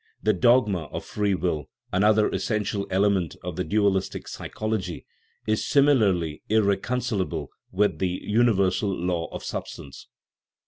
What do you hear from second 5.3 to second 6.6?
is simi larly